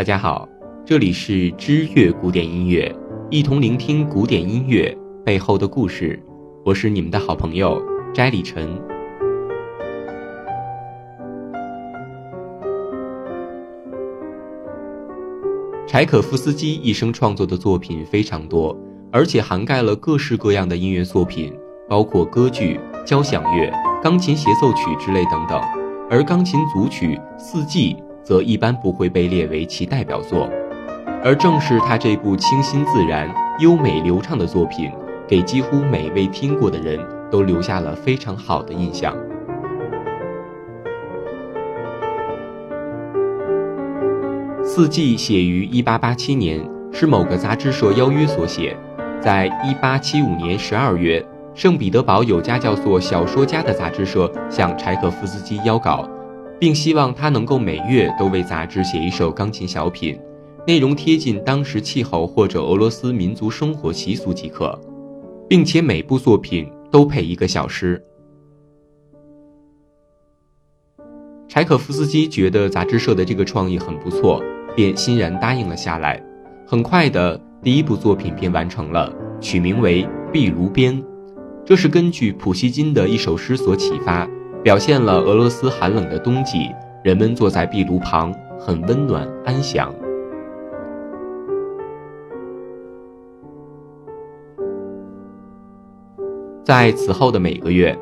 [0.00, 0.48] 大家好，
[0.82, 2.90] 这里是知乐古典音乐，
[3.28, 4.96] 一同聆听古典音乐
[5.26, 6.18] 背后的故事。
[6.64, 7.78] 我是你们的好朋友
[8.14, 8.66] 斋里晨。
[15.86, 18.74] 柴可夫斯基一生创作的作品非常多，
[19.12, 21.52] 而且涵盖了各式各样的音乐作品，
[21.86, 23.70] 包括歌剧、交响乐、
[24.02, 25.60] 钢琴协奏曲之类等等。
[26.08, 30.48] 而钢琴组曲《四季》则一般不会被列为其代表作，
[31.22, 34.90] 而正是他这部清新自然、优美流畅的作品，
[35.26, 36.98] 给几乎每位听过的人
[37.30, 39.16] 都留下了非常好的印象。
[44.64, 46.60] 《四季》写于1887年，
[46.92, 48.76] 是某个杂志社邀约所写。
[49.20, 49.48] 在
[49.82, 56.08] 1875年12月，圣彼得堡有家叫做《小说家》的杂志社向柴可夫斯基邀稿，
[56.60, 60.16] 并希望他能够每月都为杂志写一首钢琴小品，
[60.64, 64.78] 内容贴近当时气候或者俄罗斯民族生活习俗即可，
[65.48, 68.00] 并且每部作品都配一个小诗。
[71.48, 74.40] 柴可夫斯基觉得杂志社的这个创意很不错。
[74.76, 76.22] 便欣然答应了下来。
[76.64, 80.96] 很快的，第一部作品便完成了，取名为《壁炉边》。
[81.64, 84.28] 这是根据普希金的一首诗所启发，
[84.62, 86.70] 表现了俄罗斯寒冷的冬季，
[87.02, 89.94] 人们坐在壁炉旁，很温暖安详。
[96.62, 97.98] 在此后的每个月，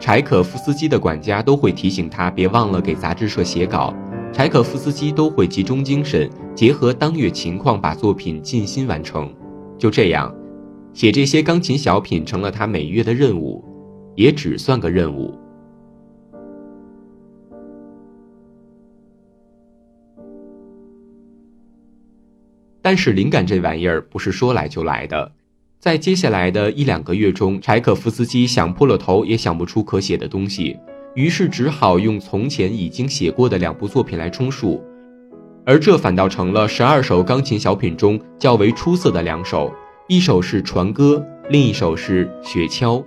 [0.00, 3.94] 柴可夫斯基的管家都会提醒他，别忘了给杂志社写稿。
[4.32, 9.32] 柴可夫斯基都会集中精神，结合当月情况，把作品尽心完成。
[9.78, 10.34] 就这样，
[10.92, 13.64] 写这些钢琴小品成了他每月的任务，
[14.16, 15.32] 也只算个任务。
[22.84, 25.32] 但是灵感这玩意儿不是说来就来的，
[25.80, 30.76] 在接下来的一两个月中，柴可夫斯基想破了头也想不出可写的东西。
[31.14, 34.84] 于是只好用从前已经写过的两部作品来充数，
[35.64, 39.72] 而这反倒成了十二首钢琴小品中较为出色的两首，
[40.06, 43.02] 一首是《船歌》，另一首是《雪橇》。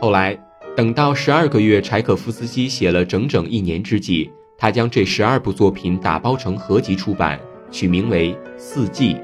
[0.00, 0.38] 后来，
[0.76, 7.40] 等到十二个月，柴可夫斯基写了整整一年之际，他将这十二部作品打包成合集出版，
[7.74, 9.16] 取名为《四季》。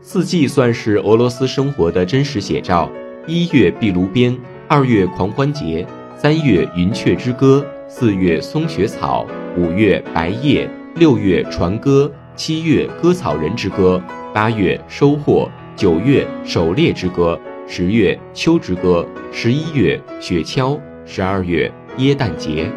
[0.00, 2.88] 四季算是俄罗斯生活的真实写照。
[3.26, 5.84] 一月壁炉边，二月狂欢节，
[6.14, 14.00] 三月云雀之歌，四月松雪草，五月白叶，六月船歌，七月割草人之歌，
[14.32, 22.70] 八月收获，九月狩猎之歌，十月秋之歌，十一月雪橇，十二月耶诞节。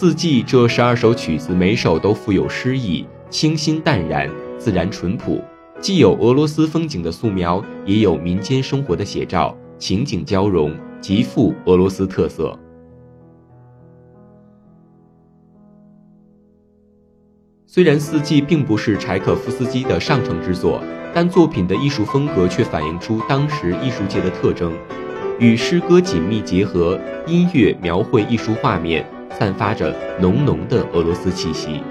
[0.00, 5.44] 四季这十二首曲子，每首都富有诗意，清新淡然，自然淳朴，
[5.78, 12.58] 既有俄罗斯风景的素描，也有民间生活的写照，情景交融，极富俄罗斯特色。
[17.66, 20.80] 虽然四季并不是柴可夫斯基的上乘之作，
[21.12, 24.72] 但作品的艺术风格却反映出当时艺术界的特征，
[25.38, 29.04] 与诗歌紧密结合，音乐描绘艺术画面。
[29.38, 31.82] 散发着浓浓的俄罗斯气息。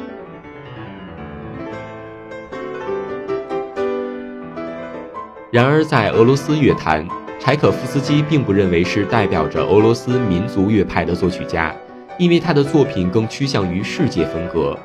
[5.51, 7.07] 然而，在俄罗斯乐坛，
[7.39, 11.73] 柴可夫斯基并不认为是代表着俄罗斯民族乐派的作曲家，
[12.19, 14.77] 因为他的作品更趋向于世界风格。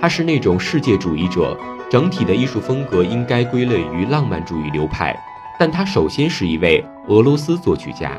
[0.00, 1.54] 他是那种世界主义者，
[1.90, 5.14] 整体的艺术风格应该归类于浪漫主义流派。
[5.60, 8.12] 但他首先是一位俄罗斯作曲家。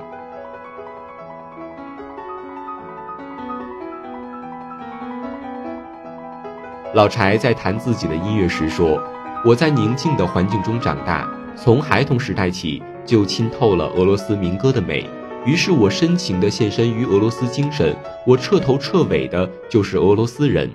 [6.92, 9.00] 老柴在谈自己的音乐时说
[9.46, 15.08] ：“我在宁静的环境中长大，从孩童时代起就浸透了俄罗斯民歌的美。
[15.46, 17.96] 于是我深情地献身于俄罗斯精神，
[18.26, 20.68] 我彻头彻尾的就是俄罗斯人。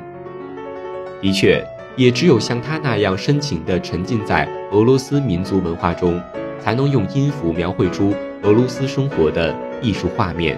[1.20, 1.60] 的确，
[1.96, 6.22] 也只有像他那样深情地沉浸在俄罗斯民族文化中，
[6.60, 8.14] 才能用音符描绘出
[8.44, 9.52] 俄罗斯生活的
[9.82, 10.56] 艺术画面。”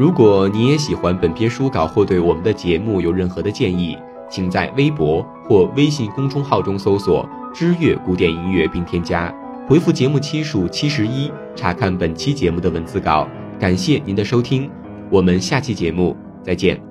[0.00, 3.98] 如果你也喜欢本篇书稿，或对我们的节目有任何的建议，
[4.30, 9.30] 请在微博或微信公众号中搜索“知乐古典音乐”并添加，
[9.68, 13.28] 回复节目期数七十一，查看本期节目的文字稿。
[13.58, 14.70] 感谢您的收听，
[15.10, 16.89] 我们下期节目再见。